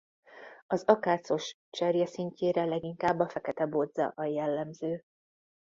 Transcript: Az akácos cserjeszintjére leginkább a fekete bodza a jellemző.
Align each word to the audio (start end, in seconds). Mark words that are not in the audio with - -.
Az 0.67 0.83
akácos 0.85 1.55
cserjeszintjére 1.69 2.65
leginkább 2.65 3.19
a 3.19 3.29
fekete 3.29 3.65
bodza 3.65 4.13
a 4.15 4.23
jellemző. 4.23 5.03